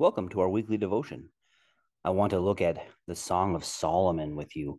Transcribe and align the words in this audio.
Welcome 0.00 0.28
to 0.28 0.40
our 0.42 0.48
weekly 0.48 0.76
devotion. 0.76 1.30
I 2.04 2.10
want 2.10 2.30
to 2.30 2.38
look 2.38 2.60
at 2.60 2.86
the 3.08 3.16
Song 3.16 3.56
of 3.56 3.64
Solomon 3.64 4.36
with 4.36 4.54
you 4.54 4.78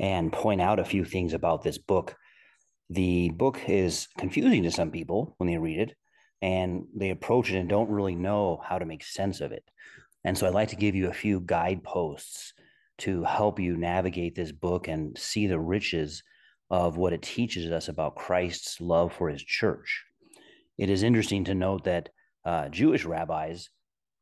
and 0.00 0.32
point 0.32 0.62
out 0.62 0.78
a 0.78 0.86
few 0.86 1.04
things 1.04 1.34
about 1.34 1.62
this 1.62 1.76
book. 1.76 2.16
The 2.88 3.28
book 3.28 3.60
is 3.68 4.08
confusing 4.16 4.62
to 4.62 4.70
some 4.70 4.90
people 4.90 5.34
when 5.36 5.50
they 5.50 5.58
read 5.58 5.80
it, 5.80 5.94
and 6.40 6.84
they 6.96 7.10
approach 7.10 7.50
it 7.50 7.58
and 7.58 7.68
don't 7.68 7.90
really 7.90 8.14
know 8.14 8.58
how 8.64 8.78
to 8.78 8.86
make 8.86 9.04
sense 9.04 9.42
of 9.42 9.52
it. 9.52 9.70
And 10.24 10.38
so 10.38 10.46
I'd 10.46 10.54
like 10.54 10.70
to 10.70 10.76
give 10.76 10.94
you 10.94 11.10
a 11.10 11.12
few 11.12 11.40
guideposts 11.40 12.54
to 13.00 13.22
help 13.22 13.60
you 13.60 13.76
navigate 13.76 14.34
this 14.34 14.50
book 14.50 14.88
and 14.88 15.18
see 15.18 15.46
the 15.46 15.60
riches 15.60 16.22
of 16.70 16.96
what 16.96 17.12
it 17.12 17.20
teaches 17.20 17.70
us 17.70 17.88
about 17.88 18.16
Christ's 18.16 18.80
love 18.80 19.12
for 19.12 19.28
his 19.28 19.44
church. 19.44 20.04
It 20.78 20.88
is 20.88 21.02
interesting 21.02 21.44
to 21.44 21.54
note 21.54 21.84
that 21.84 22.08
uh, 22.46 22.70
Jewish 22.70 23.04
rabbis 23.04 23.68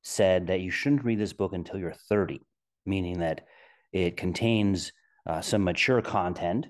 said 0.02 0.48
that 0.48 0.60
you 0.60 0.70
shouldn't 0.70 1.04
read 1.04 1.18
this 1.18 1.32
book 1.32 1.52
until 1.52 1.78
you're 1.78 1.94
30, 2.08 2.40
meaning 2.86 3.20
that 3.20 3.46
it 3.92 4.16
contains 4.16 4.92
uh, 5.28 5.40
some 5.40 5.64
mature 5.64 6.02
content 6.02 6.66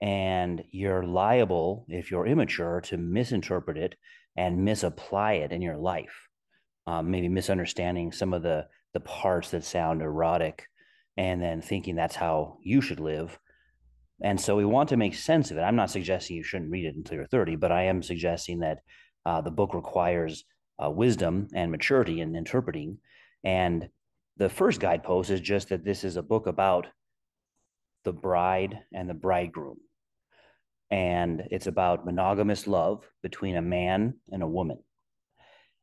and 0.00 0.62
you're 0.70 1.02
liable, 1.02 1.84
if 1.88 2.10
you're 2.10 2.26
immature, 2.26 2.80
to 2.80 2.96
misinterpret 2.96 3.76
it 3.76 3.96
and 4.36 4.64
misapply 4.64 5.34
it 5.34 5.52
in 5.52 5.60
your 5.60 5.76
life. 5.76 6.28
Um, 6.86 7.10
maybe 7.10 7.28
misunderstanding 7.28 8.10
some 8.12 8.32
of 8.32 8.42
the 8.42 8.66
the 8.92 9.00
parts 9.00 9.50
that 9.50 9.64
sound 9.64 10.02
erotic 10.02 10.66
and 11.16 11.40
then 11.40 11.60
thinking 11.60 11.94
that's 11.94 12.16
how 12.16 12.58
you 12.62 12.80
should 12.80 12.98
live. 12.98 13.38
And 14.22 14.40
so 14.40 14.56
we 14.56 14.64
want 14.64 14.88
to 14.90 14.96
make 14.96 15.14
sense 15.14 15.50
of 15.50 15.58
it. 15.58 15.62
I'm 15.62 15.76
not 15.76 15.90
suggesting 15.90 16.36
you 16.36 16.42
shouldn't 16.42 16.70
read 16.70 16.86
it 16.86 16.96
until 16.96 17.16
you're 17.16 17.26
30, 17.26 17.56
but 17.56 17.72
I 17.72 17.84
am 17.84 18.02
suggesting 18.02 18.60
that 18.60 18.78
uh, 19.24 19.40
the 19.40 19.50
book 19.50 19.74
requires 19.74 20.44
uh, 20.82 20.90
wisdom 20.90 21.48
and 21.54 21.70
maturity 21.70 22.20
in 22.20 22.36
interpreting. 22.36 22.98
And 23.44 23.88
the 24.36 24.48
first 24.48 24.80
guidepost 24.80 25.30
is 25.30 25.40
just 25.40 25.68
that 25.68 25.84
this 25.84 26.04
is 26.04 26.16
a 26.16 26.22
book 26.22 26.46
about 26.46 26.86
the 28.04 28.12
bride 28.12 28.78
and 28.92 29.08
the 29.08 29.14
bridegroom. 29.14 29.78
And 30.90 31.42
it's 31.50 31.66
about 31.66 32.04
monogamous 32.04 32.66
love 32.66 33.04
between 33.22 33.56
a 33.56 33.62
man 33.62 34.14
and 34.32 34.42
a 34.42 34.48
woman. 34.48 34.78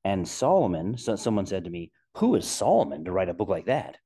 And 0.03 0.27
Solomon, 0.27 0.97
so 0.97 1.16
someone 1.16 1.45
said 1.45 1.63
to 1.66 1.69
me, 1.69 1.91
Who 2.16 2.35
is 2.35 2.47
Solomon 2.47 3.05
to 3.05 3.11
write 3.11 3.29
a 3.29 3.33
book 3.33 3.50
like 3.50 3.66
that? 3.66 3.97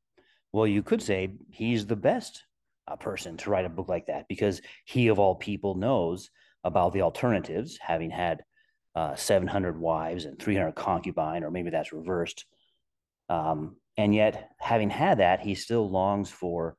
Well, 0.51 0.67
you 0.67 0.83
could 0.83 1.01
say 1.01 1.37
he's 1.51 1.85
the 1.85 1.95
best 1.95 2.43
uh, 2.87 2.97
person 2.97 3.37
to 3.37 3.49
write 3.49 3.65
a 3.65 3.69
book 3.69 3.87
like 3.87 4.07
that 4.07 4.27
because 4.27 4.61
he, 4.85 5.07
of 5.07 5.17
all 5.17 5.35
people, 5.35 5.75
knows 5.75 6.29
about 6.63 6.93
the 6.93 7.01
alternatives, 7.01 7.79
having 7.81 8.11
had 8.11 8.43
uh, 8.95 9.15
700 9.15 9.79
wives 9.79 10.25
and 10.25 10.39
300 10.39 10.73
concubine, 10.73 11.43
or 11.43 11.51
maybe 11.51 11.69
that's 11.69 11.93
reversed. 11.93 12.45
Um, 13.29 13.77
and 13.97 14.13
yet, 14.13 14.51
having 14.59 14.89
had 14.89 15.19
that, 15.19 15.39
he 15.39 15.55
still 15.55 15.89
longs 15.89 16.29
for 16.29 16.75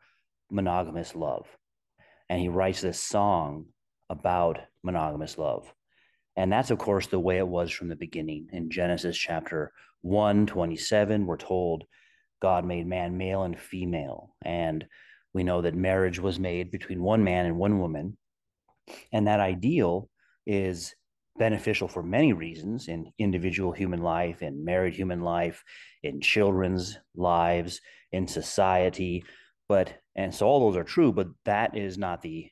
monogamous 0.51 1.15
love. 1.15 1.47
And 2.29 2.41
he 2.41 2.49
writes 2.49 2.81
this 2.81 3.01
song 3.01 3.67
about 4.11 4.59
monogamous 4.83 5.39
love. 5.39 5.73
And 6.37 6.51
that's, 6.51 6.71
of 6.71 6.79
course, 6.79 7.07
the 7.07 7.21
way 7.21 7.39
it 7.39 7.49
was 7.49 7.71
from 7.71 7.89
the 7.89 7.97
beginning. 7.97 8.49
In 8.53 8.71
Genesis 8.71 9.17
chapter 9.17 9.73
1, 10.03 10.47
27, 10.47 11.27
we're 11.27 11.37
told 11.37 11.85
God 12.41 12.65
made 12.65 12.87
man 12.87 13.17
male 13.17 13.43
and 13.43 13.59
female. 13.59 14.35
And 14.43 14.87
we 15.35 15.45
know 15.45 15.63
that 15.63 15.75
marriage 15.75 16.19
was 16.19 16.39
made 16.39 16.71
between 16.71 17.03
one 17.03 17.23
man 17.25 17.47
and 17.47 17.57
one 17.57 17.79
woman. 17.79 18.17
And 19.13 19.27
that 19.27 19.41
ideal 19.41 20.09
is 20.47 20.95
beneficial 21.39 21.89
for 21.89 22.03
many 22.03 22.33
reasons 22.33 22.89
in 22.89 23.13
individual 23.19 23.73
human 23.73 24.03
life, 24.03 24.43
in 24.43 24.65
married 24.65 24.95
human 24.95 25.21
life, 25.23 25.65
in 26.03 26.21
children's 26.21 26.99
lives, 27.15 27.81
in 28.13 28.27
society. 28.27 29.25
But, 29.69 29.93
and 30.15 30.35
so 30.35 30.47
all 30.47 30.61
those 30.61 30.77
are 30.77 30.85
true, 30.85 31.13
but 31.13 31.29
that 31.45 31.77
is 31.77 31.97
not 31.97 32.23
the 32.23 32.51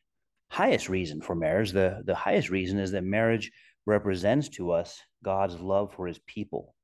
highest 0.48 0.88
reason 0.88 1.20
for 1.20 1.34
marriage. 1.34 1.72
The, 1.72 2.02
the 2.04 2.14
highest 2.14 2.50
reason 2.50 2.78
is 2.78 2.92
that 2.92 3.04
marriage 3.04 3.52
represents 3.86 4.48
to 4.50 4.72
us 4.72 4.98
God's 5.22 5.60
love 5.60 5.92
for 5.94 6.06
his 6.06 6.18
people. 6.26 6.74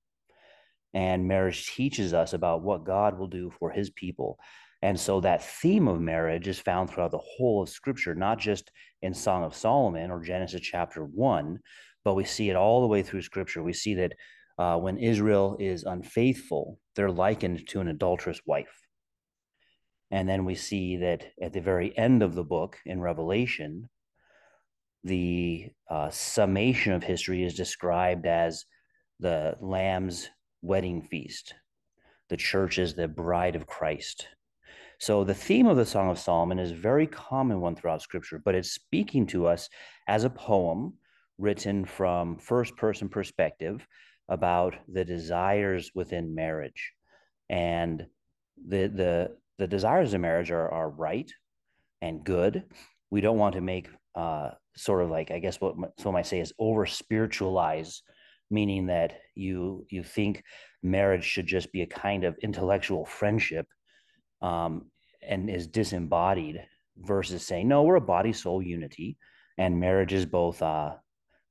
And 0.94 1.28
marriage 1.28 1.66
teaches 1.66 2.14
us 2.14 2.32
about 2.32 2.62
what 2.62 2.84
God 2.84 3.18
will 3.18 3.26
do 3.26 3.52
for 3.58 3.70
his 3.70 3.90
people. 3.90 4.38
And 4.82 4.98
so 5.00 5.20
that 5.20 5.42
theme 5.42 5.88
of 5.88 6.00
marriage 6.00 6.48
is 6.48 6.58
found 6.58 6.90
throughout 6.90 7.10
the 7.10 7.18
whole 7.18 7.62
of 7.62 7.68
Scripture, 7.68 8.14
not 8.14 8.38
just 8.38 8.70
in 9.02 9.14
Song 9.14 9.42
of 9.42 9.54
Solomon 9.54 10.10
or 10.10 10.22
Genesis 10.22 10.60
chapter 10.60 11.02
one, 11.04 11.60
but 12.06 12.14
we 12.14 12.24
see 12.24 12.50
it 12.50 12.54
all 12.54 12.82
the 12.82 12.86
way 12.86 13.02
through 13.02 13.20
Scripture. 13.20 13.64
We 13.64 13.72
see 13.72 13.94
that 13.94 14.12
uh, 14.58 14.78
when 14.78 14.96
Israel 14.96 15.56
is 15.58 15.82
unfaithful, 15.82 16.78
they're 16.94 17.10
likened 17.10 17.66
to 17.70 17.80
an 17.80 17.88
adulterous 17.88 18.40
wife. 18.46 18.86
And 20.12 20.28
then 20.28 20.44
we 20.44 20.54
see 20.54 20.98
that 20.98 21.24
at 21.42 21.52
the 21.52 21.60
very 21.60 21.98
end 21.98 22.22
of 22.22 22.36
the 22.36 22.44
book 22.44 22.78
in 22.86 23.00
Revelation, 23.00 23.88
the 25.02 25.70
uh, 25.90 26.10
summation 26.10 26.92
of 26.92 27.02
history 27.02 27.42
is 27.42 27.54
described 27.54 28.24
as 28.24 28.66
the 29.18 29.56
Lamb's 29.60 30.30
wedding 30.62 31.02
feast. 31.02 31.54
The 32.28 32.36
church 32.36 32.78
is 32.78 32.94
the 32.94 33.08
bride 33.08 33.56
of 33.56 33.66
Christ. 33.66 34.28
So 35.00 35.24
the 35.24 35.34
theme 35.34 35.66
of 35.66 35.76
the 35.76 35.84
Song 35.84 36.08
of 36.08 36.20
Solomon 36.20 36.60
is 36.60 36.70
a 36.70 36.76
very 36.76 37.08
common 37.08 37.60
one 37.60 37.74
throughout 37.74 38.00
Scripture, 38.00 38.40
but 38.44 38.54
it's 38.54 38.70
speaking 38.70 39.26
to 39.26 39.48
us 39.48 39.68
as 40.06 40.22
a 40.22 40.30
poem 40.30 40.92
written 41.38 41.84
from 41.84 42.38
first 42.38 42.76
person 42.76 43.08
perspective 43.08 43.86
about 44.28 44.74
the 44.88 45.04
desires 45.04 45.91
within 45.94 46.34
marriage. 46.34 46.92
And 47.48 48.06
the 48.69 48.88
the 48.88 49.36
the 49.58 49.66
desires 49.66 50.12
of 50.14 50.20
marriage 50.20 50.50
are, 50.50 50.69
are 50.70 50.91
right 50.91 51.30
and 52.02 52.24
good. 52.24 52.64
We 53.10 53.20
don't 53.20 53.38
want 53.38 53.54
to 53.54 53.60
make 53.60 53.88
uh, 54.14 54.50
sort 54.76 55.02
of 55.02 55.10
like 55.10 55.30
I 55.30 55.38
guess 55.38 55.60
what 55.60 55.76
some 55.98 56.14
might 56.14 56.26
say 56.26 56.41
is 56.41 56.52
over 56.58 56.86
spiritualize, 56.86 58.03
meaning 58.50 58.86
that 58.86 59.18
you 59.34 59.86
you 59.91 60.03
think 60.03 60.42
marriage 60.82 61.24
should 61.24 61.47
just 61.47 61.72
be 61.72 61.82
a 61.82 61.86
kind 61.86 62.24
of 62.24 62.36
intellectual 62.42 63.04
friendship 63.04 63.66
um, 64.42 64.91
and 65.22 65.50
is 65.50 65.66
disembodied 65.66 66.62
versus 66.98 67.47
saying, 67.47 67.68
no, 67.68 67.82
we're 67.82 67.97
a 67.97 68.00
body 68.00 68.32
soul 68.32 68.62
unity 68.62 69.16
and 69.58 69.78
marriage 69.80 70.12
is 70.12 70.26
both 70.26 70.62
uh, 70.62 70.94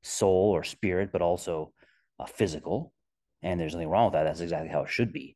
soul 0.05 0.51
or 0.51 0.63
spirit, 0.63 1.11
but 1.11 1.21
also 1.21 1.73
uh, 2.19 2.25
physical. 2.25 2.93
And 3.41 3.59
there's 3.59 3.73
nothing 3.73 3.89
wrong 3.89 4.05
with 4.05 4.13
that. 4.13 4.23
That's 4.23 4.39
exactly 4.39 4.69
how 4.69 4.83
it 4.83 4.89
should 4.89 5.11
be. 5.11 5.35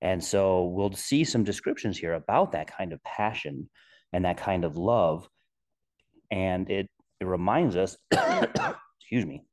And 0.00 0.22
so 0.22 0.64
we'll 0.64 0.92
see 0.92 1.24
some 1.24 1.44
descriptions 1.44 1.96
here 1.96 2.14
about 2.14 2.52
that 2.52 2.76
kind 2.76 2.92
of 2.92 3.02
passion 3.04 3.70
and 4.12 4.24
that 4.24 4.36
kind 4.36 4.64
of 4.64 4.76
love. 4.76 5.28
And 6.30 6.68
it, 6.70 6.88
it 7.20 7.26
reminds 7.26 7.76
us, 7.76 7.96
excuse 8.12 9.24
me, 9.24 9.44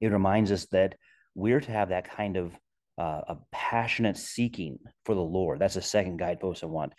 it 0.00 0.08
reminds 0.08 0.50
us 0.50 0.66
that 0.72 0.96
we're 1.34 1.60
to 1.60 1.72
have 1.72 1.90
that 1.90 2.08
kind 2.08 2.36
of 2.36 2.56
uh, 2.96 3.20
a 3.28 3.36
passionate 3.52 4.16
seeking 4.16 4.78
for 5.04 5.14
the 5.14 5.20
Lord. 5.20 5.58
That's 5.58 5.74
the 5.74 5.82
second 5.82 6.18
guidepost 6.18 6.62
I 6.62 6.66
want 6.66 6.92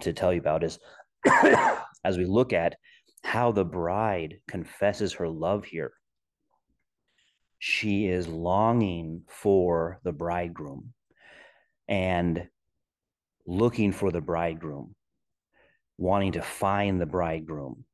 to 0.00 0.12
tell 0.12 0.32
you 0.32 0.40
about 0.40 0.64
is 0.64 0.78
as 2.04 2.16
we 2.16 2.24
look 2.24 2.52
at 2.52 2.76
how 3.26 3.50
the 3.50 3.64
bride 3.64 4.38
confesses 4.46 5.14
her 5.14 5.28
love 5.28 5.64
here. 5.64 5.92
She 7.58 8.06
is 8.06 8.28
longing 8.28 9.22
for 9.26 9.98
the 10.04 10.12
bridegroom 10.12 10.92
and 11.88 12.46
looking 13.44 13.90
for 13.90 14.12
the 14.12 14.20
bridegroom, 14.20 14.94
wanting 15.98 16.32
to 16.32 16.40
find 16.40 17.00
the 17.00 17.06
bridegroom. 17.06 17.84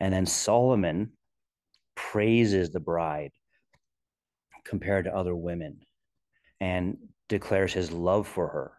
And 0.00 0.14
then 0.14 0.24
Solomon 0.24 1.12
praises 1.94 2.70
the 2.70 2.80
bride 2.80 3.32
compared 4.64 5.04
to 5.04 5.14
other 5.14 5.36
women 5.36 5.80
and 6.58 6.96
declares 7.28 7.74
his 7.74 7.92
love 7.92 8.26
for 8.26 8.48
her. 8.48 8.72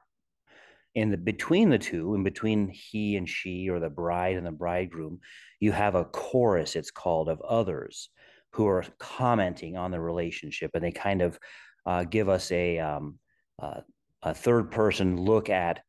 In 0.93 1.09
the 1.11 1.17
between 1.17 1.69
the 1.69 1.77
two, 1.77 2.15
in 2.15 2.23
between 2.23 2.67
he 2.67 3.15
and 3.15 3.27
she, 3.27 3.69
or 3.69 3.79
the 3.79 3.89
bride 3.89 4.35
and 4.35 4.45
the 4.45 4.51
bridegroom, 4.51 5.19
you 5.59 5.71
have 5.71 5.95
a 5.95 6.05
chorus, 6.05 6.75
it's 6.75 6.91
called, 6.91 7.29
of 7.29 7.41
others 7.41 8.09
who 8.51 8.67
are 8.67 8.83
commenting 8.99 9.77
on 9.77 9.91
the 9.91 10.01
relationship, 10.01 10.71
and 10.73 10.83
they 10.83 10.91
kind 10.91 11.21
of 11.21 11.39
uh, 11.85 12.03
give 12.03 12.27
us 12.27 12.51
a 12.51 12.79
um, 12.79 13.17
uh, 13.61 13.81
a 14.23 14.33
third 14.33 14.71
person 14.71 15.17
look 15.17 15.49
at 15.49 15.79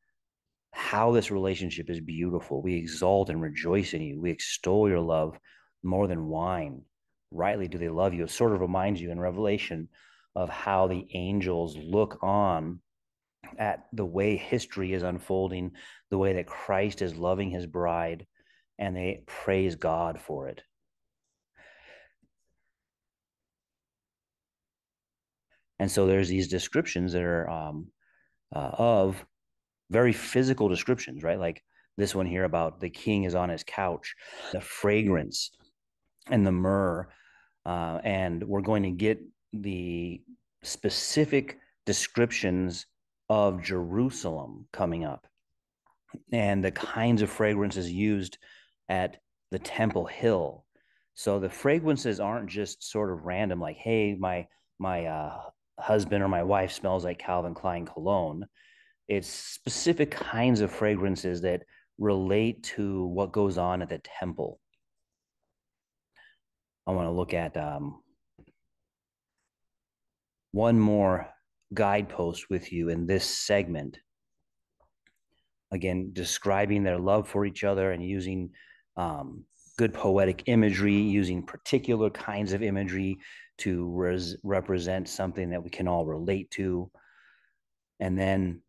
how 0.72 1.12
this 1.12 1.30
relationship 1.30 1.90
is 1.90 2.00
beautiful. 2.00 2.62
We 2.62 2.74
exalt 2.76 3.28
and 3.28 3.42
rejoice 3.42 3.92
in 3.92 4.02
you. 4.02 4.20
We 4.20 4.30
extol 4.30 4.88
your 4.88 5.00
love 5.00 5.38
more 5.82 6.06
than 6.06 6.28
wine. 6.28 6.82
Rightly 7.30 7.68
do 7.68 7.78
they 7.78 7.88
love 7.88 8.14
you. 8.14 8.24
It 8.24 8.30
sort 8.30 8.52
of 8.52 8.60
reminds 8.60 9.00
you 9.00 9.10
in 9.10 9.20
Revelation 9.20 9.88
of 10.34 10.48
how 10.48 10.86
the 10.86 11.06
angels 11.12 11.76
look 11.76 12.18
on 12.22 12.80
at 13.58 13.86
the 13.92 14.04
way 14.04 14.36
history 14.36 14.92
is 14.92 15.02
unfolding, 15.02 15.72
the 16.10 16.18
way 16.18 16.34
that 16.34 16.46
Christ 16.46 17.02
is 17.02 17.16
loving 17.16 17.50
his 17.50 17.66
bride, 17.66 18.26
and 18.78 18.96
they 18.96 19.22
praise 19.26 19.74
God 19.74 20.20
for 20.20 20.48
it. 20.48 20.62
And 25.78 25.90
so 25.90 26.06
there's 26.06 26.28
these 26.28 26.48
descriptions 26.48 27.12
that 27.12 27.22
are 27.22 27.50
um, 27.50 27.88
uh, 28.54 28.70
of 28.78 29.24
very 29.90 30.12
physical 30.12 30.68
descriptions, 30.68 31.22
right? 31.22 31.40
Like 31.40 31.62
this 31.98 32.14
one 32.14 32.26
here 32.26 32.44
about 32.44 32.80
the 32.80 32.88
king 32.88 33.24
is 33.24 33.34
on 33.34 33.48
his 33.48 33.64
couch, 33.64 34.14
the 34.52 34.60
fragrance 34.60 35.50
and 36.30 36.46
the 36.46 36.52
myrrh. 36.52 37.08
Uh, 37.66 37.98
and 38.04 38.42
we're 38.44 38.60
going 38.60 38.84
to 38.84 38.90
get 38.90 39.20
the 39.52 40.22
specific 40.62 41.58
descriptions 41.84 42.86
of 43.28 43.62
Jerusalem 43.62 44.66
coming 44.72 45.04
up 45.04 45.26
and 46.32 46.64
the 46.64 46.70
kinds 46.70 47.22
of 47.22 47.30
fragrances 47.30 47.90
used 47.90 48.38
at 48.88 49.18
the 49.50 49.58
Temple 49.58 50.06
Hill. 50.06 50.64
So 51.14 51.38
the 51.38 51.48
fragrances 51.48 52.20
aren't 52.20 52.48
just 52.48 52.90
sort 52.90 53.10
of 53.10 53.24
random, 53.24 53.60
like, 53.60 53.76
hey, 53.76 54.16
my 54.18 54.46
my 54.78 55.06
uh, 55.06 55.40
husband 55.78 56.22
or 56.22 56.28
my 56.28 56.42
wife 56.42 56.72
smells 56.72 57.04
like 57.04 57.18
Calvin 57.18 57.54
Klein 57.54 57.86
cologne. 57.86 58.46
It's 59.08 59.28
specific 59.28 60.10
kinds 60.10 60.60
of 60.60 60.70
fragrances 60.72 61.42
that 61.42 61.62
relate 61.98 62.62
to 62.62 63.06
what 63.06 63.32
goes 63.32 63.58
on 63.58 63.82
at 63.82 63.88
the 63.88 63.98
temple. 63.98 64.58
I 66.86 66.92
want 66.92 67.06
to 67.06 67.12
look 67.12 67.34
at 67.34 67.56
um, 67.56 68.00
one 70.50 70.78
more 70.78 71.31
guidepost 71.74 72.50
with 72.50 72.72
you 72.72 72.88
in 72.88 73.06
this 73.06 73.24
segment. 73.24 73.98
Again, 75.70 76.10
describing 76.12 76.82
their 76.82 76.98
love 76.98 77.28
for 77.28 77.46
each 77.46 77.64
other 77.64 77.92
and 77.92 78.04
using 78.04 78.50
um, 78.96 79.44
good 79.78 79.94
poetic 79.94 80.44
imagery, 80.46 80.96
using 80.96 81.42
particular 81.42 82.10
kinds 82.10 82.52
of 82.52 82.62
imagery 82.62 83.18
to 83.58 83.90
res- 83.90 84.36
represent 84.42 85.08
something 85.08 85.50
that 85.50 85.62
we 85.62 85.70
can 85.70 85.88
all 85.88 86.04
relate 86.04 86.50
to. 86.52 86.90
And 88.00 88.18
then 88.18 88.60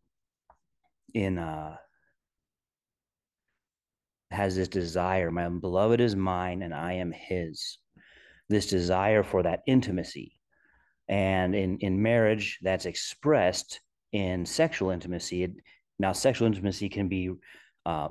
in 1.12 1.38
uh, 1.38 1.76
has 4.30 4.56
this 4.56 4.68
desire, 4.68 5.30
my 5.30 5.48
beloved 5.48 6.00
is 6.00 6.16
mine 6.16 6.62
and 6.62 6.74
I 6.74 6.94
am 6.94 7.12
his. 7.12 7.78
This 8.48 8.66
desire 8.66 9.22
for 9.22 9.42
that 9.42 9.62
intimacy. 9.66 10.33
And 11.08 11.54
in, 11.54 11.78
in 11.78 12.02
marriage, 12.02 12.58
that's 12.62 12.86
expressed 12.86 13.80
in 14.12 14.46
sexual 14.46 14.90
intimacy. 14.90 15.48
Now, 15.98 16.12
sexual 16.12 16.46
intimacy 16.46 16.88
can 16.88 17.08
be 17.08 17.30
uh, 17.86 18.08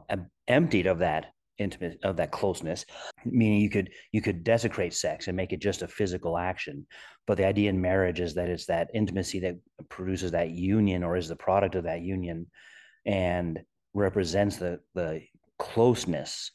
emptied 0.48 0.88
of 0.88 1.00
that 1.00 1.34
intimate 1.60 2.00
of 2.04 2.18
that 2.18 2.32
closeness 2.32 2.84
meaning 3.26 3.62
you 3.62 3.70
could 3.70 3.92
you 4.12 4.22
could 4.22 4.44
desecrate 4.44 4.94
sex 4.94 5.28
and 5.28 5.38
make 5.38 5.54
it 5.54 5.62
just 5.62 5.84
a 5.84 5.88
physical 5.88 6.36
action 6.38 6.86
but 7.28 7.38
the 7.38 7.46
idea 7.46 7.70
in 7.70 7.80
marriage 7.80 8.20
is 8.20 8.34
that 8.34 8.50
it's 8.50 8.66
that 8.66 8.90
intimacy 8.94 9.40
that 9.40 9.56
produces 9.88 10.32
that 10.32 10.50
union 10.50 11.04
or 11.04 11.16
is 11.16 11.28
the 11.28 11.36
product 11.36 11.76
of 11.76 11.84
that 11.84 12.02
union 12.02 12.48
and 13.06 13.60
represents 13.94 14.58
the 14.58 14.80
the 14.96 15.22
closeness 15.60 16.52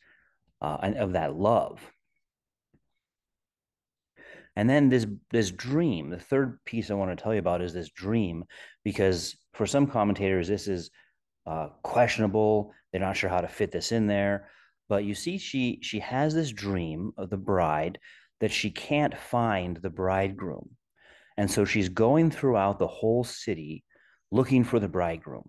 uh, 0.60 0.78
of 0.96 1.12
that 1.12 1.34
love 1.36 1.80
and 4.58 4.68
then 4.68 4.90
this 4.90 5.06
this 5.30 5.50
dream 5.50 6.10
the 6.10 6.18
third 6.18 6.58
piece 6.66 6.90
i 6.90 6.94
want 6.94 7.10
to 7.10 7.22
tell 7.22 7.32
you 7.32 7.40
about 7.40 7.62
is 7.62 7.72
this 7.72 7.90
dream 7.90 8.44
because 8.84 9.36
for 9.54 9.66
some 9.66 9.86
commentators 9.86 10.48
this 10.48 10.68
is 10.68 10.90
uh, 11.48 11.68
questionable. 11.82 12.74
They're 12.92 13.00
not 13.00 13.16
sure 13.16 13.30
how 13.30 13.40
to 13.40 13.48
fit 13.48 13.72
this 13.72 13.90
in 13.90 14.06
there. 14.06 14.48
But 14.88 15.04
you 15.04 15.14
see 15.14 15.38
she 15.38 15.78
she 15.82 15.98
has 16.00 16.34
this 16.34 16.50
dream 16.50 17.12
of 17.16 17.30
the 17.30 17.36
bride 17.36 17.98
that 18.40 18.52
she 18.52 18.70
can't 18.70 19.16
find 19.16 19.76
the 19.78 19.90
bridegroom. 19.90 20.70
And 21.36 21.50
so 21.50 21.64
she's 21.64 21.88
going 21.88 22.30
throughout 22.30 22.78
the 22.78 22.86
whole 22.86 23.24
city 23.24 23.84
looking 24.30 24.64
for 24.64 24.78
the 24.78 24.88
bridegroom. 24.88 25.48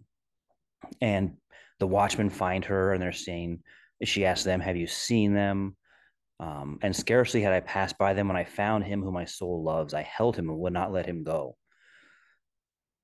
And 1.01 1.35
the 1.79 1.87
watchmen 1.87 2.29
find 2.29 2.63
her 2.65 2.93
and 2.93 3.01
they're 3.01 3.11
saying 3.11 3.61
she 4.03 4.25
asks 4.25 4.45
them 4.45 4.61
have 4.61 4.77
you 4.77 4.87
seen 4.87 5.33
them 5.33 5.75
um, 6.39 6.79
and 6.81 6.95
scarcely 6.95 7.41
had 7.41 7.53
i 7.53 7.59
passed 7.59 7.97
by 7.97 8.13
them 8.13 8.27
when 8.27 8.37
i 8.37 8.43
found 8.43 8.83
him 8.83 9.01
whom 9.01 9.13
my 9.13 9.25
soul 9.25 9.63
loves 9.63 9.93
i 9.93 10.01
held 10.01 10.35
him 10.35 10.49
and 10.49 10.59
would 10.59 10.73
not 10.73 10.91
let 10.91 11.05
him 11.05 11.23
go 11.23 11.55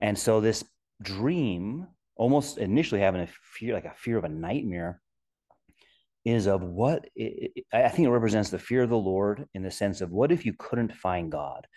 and 0.02 0.18
so 0.18 0.42
this 0.42 0.64
dream 1.02 1.88
almost 2.16 2.58
initially 2.58 3.02
having 3.02 3.22
a 3.22 3.28
fear 3.42 3.74
like 3.74 3.86
a 3.86 3.94
fear 3.96 4.18
of 4.18 4.24
a 4.24 4.30
nightmare 4.30 5.02
is 6.26 6.48
of 6.48 6.64
what 6.64 7.08
it, 7.16 7.64
I 7.72 7.88
think 7.90 8.08
it 8.08 8.12
represents 8.12 8.50
the 8.50 8.60
fear 8.60 8.82
of 8.82 8.90
the 8.90 8.98
Lord 8.98 9.48
in 9.54 9.62
the 9.62 9.72
sense 9.72 10.02
of 10.02 10.12
what 10.12 10.32
if 10.32 10.46
you 10.46 10.54
couldn't 10.58 10.94
find 10.94 11.32
God? 11.32 11.68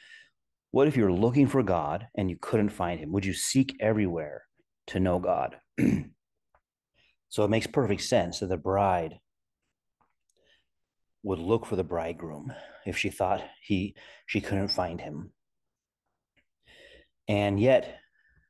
What 0.70 0.88
if 0.88 0.96
you're 0.96 1.12
looking 1.12 1.46
for 1.46 1.62
God 1.62 2.08
and 2.16 2.30
you 2.30 2.38
couldn't 2.40 2.70
find 2.70 2.98
him? 2.98 3.12
Would 3.12 3.26
you 3.26 3.34
seek 3.34 3.76
everywhere 3.78 4.44
to 4.88 5.00
know 5.00 5.18
God? 5.18 5.56
so 7.28 7.44
it 7.44 7.50
makes 7.50 7.66
perfect 7.66 8.02
sense 8.02 8.40
that 8.40 8.48
the 8.48 8.56
bride 8.56 9.18
would 11.22 11.38
look 11.38 11.66
for 11.66 11.76
the 11.76 11.84
bridegroom 11.84 12.52
if 12.86 12.96
she 12.96 13.10
thought 13.10 13.42
he 13.62 13.94
she 14.26 14.40
couldn't 14.40 14.68
find 14.68 15.00
him. 15.00 15.32
And 17.26 17.60
yet 17.60 17.98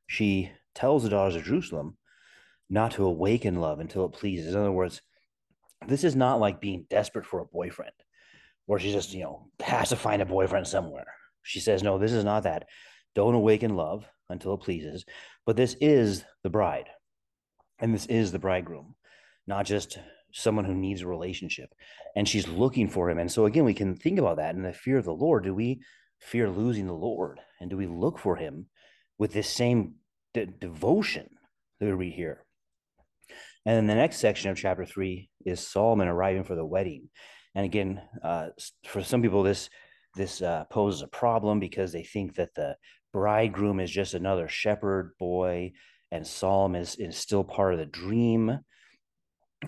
she 0.07 0.53
tells 0.75 1.03
the 1.03 1.09
daughters 1.09 1.37
of 1.37 1.45
Jerusalem 1.45 1.97
not 2.71 2.93
to 2.93 3.05
awaken 3.05 3.61
love 3.61 3.81
until 3.81 4.05
it 4.05 4.13
pleases. 4.13 4.55
In 4.55 4.61
other 4.61 4.73
words, 4.73 5.01
this 5.87 6.05
is 6.05 6.15
not 6.15 6.41
like 6.41 6.61
being 6.61 6.87
desperate 6.91 7.27
for 7.27 7.41
a 7.41 7.47
boyfriend 7.47 7.93
where 8.67 8.79
she 8.79 8.93
just, 8.93 9.15
you 9.15 9.23
know, 9.23 9.49
has 9.61 9.89
to 9.89 9.97
find 9.97 10.21
a 10.21 10.27
boyfriend 10.27 10.67
somewhere. 10.67 11.07
She 11.43 11.61
says, 11.61 11.83
no, 11.83 11.99
this 11.99 12.13
is 12.13 12.25
not 12.25 12.43
that. 12.43 12.67
Don't 13.15 13.35
awaken 13.35 13.75
love 13.75 14.07
until 14.29 14.55
it 14.55 14.61
pleases. 14.61 15.05
But 15.47 15.57
this 15.57 15.75
is 15.81 16.25
the 16.43 16.51
bride. 16.51 16.89
And 17.79 17.95
this 17.95 18.07
is 18.07 18.31
the 18.31 18.39
bridegroom, 18.39 18.95
not 19.47 19.65
just 19.65 19.99
someone 20.33 20.65
who 20.65 20.75
needs 20.75 21.03
a 21.03 21.07
relationship. 21.07 21.75
And 22.17 22.29
she's 22.29 22.49
looking 22.49 22.89
for 22.89 23.11
him. 23.11 23.19
And 23.19 23.31
so, 23.31 23.47
again, 23.47 23.65
we 23.65 23.75
can 23.75 23.95
think 23.95 24.19
about 24.19 24.37
that 24.37 24.55
in 24.55 24.63
the 24.63 24.73
fear 24.73 24.99
of 24.99 25.05
the 25.05 25.13
Lord. 25.13 25.45
Do 25.45 25.55
we 25.55 25.81
fear 26.21 26.51
losing 26.51 26.87
the 26.87 26.93
Lord? 26.93 27.41
And 27.61 27.71
do 27.71 27.77
we 27.77 27.87
look 27.87 28.19
for 28.19 28.37
him 28.37 28.67
with 29.19 29.33
this 29.33 29.49
same 29.49 29.95
de- 30.35 30.47
devotion 30.47 31.29
that 31.81 31.97
we 31.97 32.11
here? 32.11 32.45
And 33.67 33.77
then 33.77 33.87
the 33.87 33.95
next 33.95 34.19
section 34.19 34.51
of 34.51 34.57
chapter 34.57 34.87
three 34.87 35.29
is 35.45 35.61
Solomon 35.61 36.09
arriving 36.09 36.45
for 36.45 36.55
the 36.55 36.65
wedding. 36.65 37.11
And 37.55 37.65
again, 37.65 38.01
uh, 38.23 38.49
for 38.87 39.03
some 39.03 39.23
people, 39.23 39.43
this 39.43 39.69
this 40.15 40.43
uh, 40.43 40.65
poses 40.71 41.03
a 41.03 41.07
problem 41.07 41.61
because 41.61 41.93
they 41.93 42.03
think 42.03 42.35
that 42.37 42.55
the 42.55 42.77
bridegroom 43.13 43.79
is 43.79 43.91
just 43.91 44.15
another 44.15 44.49
shepherd 44.49 45.13
boy, 45.19 45.73
and 46.11 46.27
Solomon 46.27 46.81
is, 46.81 46.97
is 46.97 47.17
still 47.17 47.45
part 47.45 47.73
of 47.73 47.79
the 47.79 47.87
dream 47.87 48.59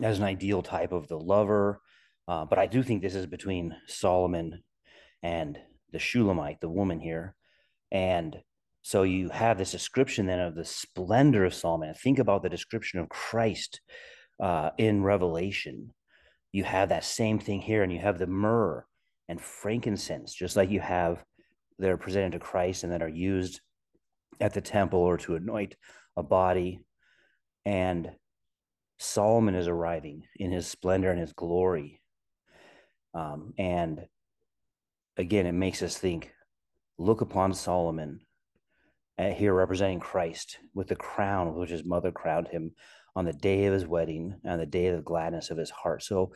as 0.02 0.18
an 0.18 0.24
ideal 0.24 0.62
type 0.62 0.92
of 0.92 1.08
the 1.08 1.18
lover. 1.18 1.80
Uh, 2.28 2.44
but 2.44 2.58
I 2.58 2.66
do 2.66 2.82
think 2.82 3.02
this 3.02 3.14
is 3.14 3.26
between 3.26 3.76
Solomon 3.86 4.62
and 5.22 5.58
the 5.92 5.98
Shulamite, 5.98 6.60
the 6.60 6.70
woman 6.70 7.00
here. 7.00 7.34
And 7.90 8.40
so 8.82 9.02
you 9.02 9.28
have 9.28 9.58
this 9.58 9.72
description 9.72 10.26
then 10.26 10.40
of 10.40 10.54
the 10.54 10.64
splendor 10.64 11.44
of 11.44 11.54
Solomon. 11.54 11.92
Think 11.94 12.18
about 12.18 12.42
the 12.42 12.48
description 12.48 13.00
of 13.00 13.08
Christ 13.08 13.80
uh, 14.40 14.70
in 14.78 15.02
Revelation. 15.02 15.92
You 16.52 16.64
have 16.64 16.88
that 16.88 17.04
same 17.04 17.38
thing 17.38 17.60
here, 17.60 17.82
and 17.82 17.92
you 17.92 17.98
have 18.00 18.18
the 18.18 18.26
myrrh 18.26 18.84
and 19.28 19.40
frankincense, 19.40 20.34
just 20.34 20.56
like 20.56 20.70
you 20.70 20.80
have 20.80 21.22
that 21.78 21.90
are 21.90 21.96
presented 21.96 22.32
to 22.32 22.38
Christ 22.38 22.84
and 22.84 22.92
that 22.92 23.02
are 23.02 23.08
used 23.08 23.60
at 24.40 24.54
the 24.54 24.60
temple 24.60 25.00
or 25.00 25.18
to 25.18 25.36
anoint 25.36 25.76
a 26.16 26.22
body. 26.22 26.80
And 27.64 28.10
Solomon 29.02 29.54
is 29.54 29.66
arriving 29.66 30.24
in 30.36 30.52
his 30.52 30.66
splendor 30.66 31.10
and 31.10 31.18
his 31.18 31.32
glory. 31.32 32.02
Um, 33.14 33.54
and 33.56 34.06
again, 35.16 35.46
it 35.46 35.52
makes 35.52 35.80
us 35.80 35.96
think 35.96 36.30
look 36.98 37.22
upon 37.22 37.54
Solomon 37.54 38.20
uh, 39.18 39.30
here 39.30 39.54
representing 39.54 40.00
Christ 40.00 40.58
with 40.74 40.88
the 40.88 40.96
crown 40.96 41.54
which 41.54 41.70
his 41.70 41.82
mother 41.82 42.12
crowned 42.12 42.48
him 42.48 42.72
on 43.16 43.24
the 43.24 43.32
day 43.32 43.64
of 43.64 43.72
his 43.72 43.86
wedding 43.86 44.38
and 44.44 44.60
the 44.60 44.66
day 44.66 44.88
of 44.88 44.96
the 44.96 45.02
gladness 45.02 45.50
of 45.50 45.56
his 45.56 45.70
heart. 45.70 46.02
So 46.02 46.34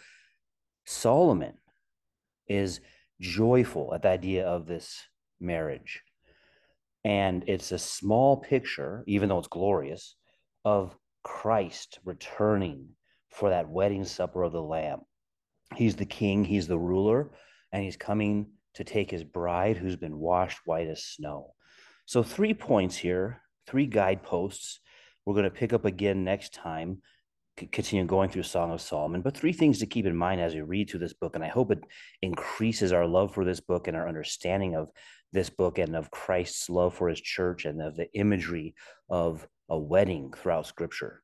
Solomon 0.87 1.59
is 2.49 2.81
joyful 3.21 3.93
at 3.93 4.01
the 4.01 4.09
idea 4.09 4.47
of 4.47 4.67
this 4.67 5.03
marriage. 5.39 6.03
And 7.05 7.45
it's 7.47 7.73
a 7.73 7.79
small 7.79 8.39
picture, 8.39 9.05
even 9.07 9.29
though 9.29 9.39
it's 9.39 9.49
glorious, 9.49 10.17
of 10.65 10.97
Christ 11.25 11.99
returning 12.05 12.91
for 13.31 13.51
that 13.51 13.69
wedding 13.69 14.05
supper 14.05 14.45
of 14.45 14.53
the 14.53 14.63
Lamb. 14.63 15.01
He's 15.75 15.97
the 15.97 16.07
king, 16.07 16.45
he's 16.45 16.69
the 16.69 16.79
ruler, 16.79 17.33
and 17.73 17.83
he's 17.83 17.97
coming 17.97 18.47
to 18.75 18.85
take 18.85 19.11
his 19.11 19.25
bride 19.25 19.77
who's 19.77 19.97
been 19.97 20.19
washed 20.19 20.61
white 20.65 20.87
as 20.87 21.05
snow. 21.05 21.55
So, 22.07 22.23
three 22.23 22.55
points 22.55 22.97
here, 22.97 23.43
three 23.67 23.87
guideposts. 23.87 24.79
We're 25.27 25.35
going 25.35 25.45
to 25.45 25.51
pick 25.51 25.73
up 25.73 25.85
again 25.85 26.23
next 26.23 26.55
time 26.55 26.99
continue 27.57 28.05
going 28.05 28.31
through 28.31 28.43
Song 28.43 28.73
of 28.73 28.81
Solomon. 28.81 29.23
But 29.23 29.37
three 29.37 29.53
things 29.53 29.79
to 29.79 29.87
keep 29.87 30.07
in 30.07 30.17
mind 30.17 30.41
as 30.41 30.55
we 30.55 30.61
read 30.61 30.91
through 30.91 31.01
this 31.01 31.13
book, 31.13 31.35
and 31.35 31.45
I 31.45 31.49
hope 31.49 31.71
it 31.71 31.85
increases 32.23 32.93
our 32.93 33.07
love 33.07 33.33
for 33.33 33.45
this 33.45 33.61
book 33.61 33.87
and 33.87 33.97
our 33.97 34.09
understanding 34.09 34.75
of 34.75 34.91
this 35.35 35.51
book 35.51 35.79
and 35.79 35.97
of 35.97 36.13
Christ's 36.13 36.71
love 36.71 36.95
for 36.95 37.09
his 37.09 37.21
church 37.21 37.65
and 37.65 37.83
of 37.83 37.97
the 37.97 38.09
imagery 38.15 38.77
of 39.11 39.47
a 39.69 39.77
wedding 39.77 40.33
throughout 40.33 40.67
Scripture. 40.67 41.24